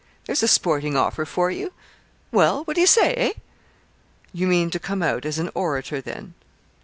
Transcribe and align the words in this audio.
There's 0.25 0.41
a 0.41 0.47
sporting 0.47 0.97
offer 0.97 1.25
for 1.25 1.51
you. 1.51 1.73
Well! 2.31 2.63
what 2.63 2.73
do 2.73 2.81
you 2.81 2.87
say 2.87 3.13
eh?' 3.13 3.33
'You 4.33 4.47
mean 4.47 4.71
to 4.71 4.79
come 4.79 5.03
out 5.03 5.25
as 5.25 5.37
an 5.37 5.51
orator, 5.53 6.01
then?' 6.01 6.33